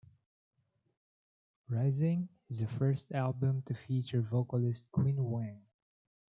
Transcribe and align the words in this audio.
Rising 1.69 2.27
is 2.49 2.57
the 2.61 2.65
first 2.67 3.11
album 3.11 3.61
to 3.67 3.75
feature 3.75 4.23
vocalist 4.23 4.83
Quinn 4.91 5.17
Weng. 5.17 5.61